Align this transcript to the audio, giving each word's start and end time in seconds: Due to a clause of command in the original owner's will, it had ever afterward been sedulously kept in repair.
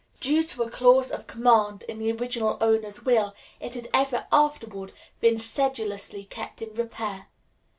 Due 0.19 0.41
to 0.41 0.63
a 0.63 0.69
clause 0.71 1.11
of 1.11 1.27
command 1.27 1.83
in 1.83 1.99
the 1.99 2.11
original 2.11 2.57
owner's 2.59 3.03
will, 3.05 3.35
it 3.59 3.75
had 3.75 3.87
ever 3.93 4.25
afterward 4.31 4.93
been 5.19 5.37
sedulously 5.37 6.23
kept 6.23 6.59
in 6.59 6.73
repair. 6.73 7.27